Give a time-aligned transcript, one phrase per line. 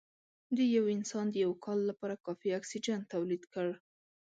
[0.57, 3.67] د یو انسان د یو کال لپاره کافي اکسیجن تولید کړ